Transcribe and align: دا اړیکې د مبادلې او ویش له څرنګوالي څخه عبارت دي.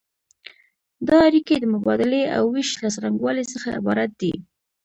دا 1.07 1.17
اړیکې 1.27 1.55
د 1.59 1.65
مبادلې 1.73 2.21
او 2.37 2.43
ویش 2.53 2.69
له 2.83 2.89
څرنګوالي 2.95 3.45
څخه 3.53 3.67
عبارت 3.79 4.11
دي. 4.21 4.33